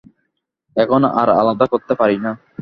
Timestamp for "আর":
1.13-1.29